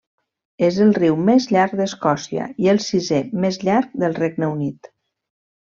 És 0.67 0.77
el 0.85 0.93
riu 0.99 1.17
més 1.27 1.45
llarg 1.55 1.75
d'Escòcia 1.81 2.49
i 2.65 2.73
el 2.75 2.83
sisè 2.89 3.23
més 3.45 3.61
llarg 3.69 3.95
del 4.05 4.19
Regne 4.25 4.55
Unit. 4.59 4.95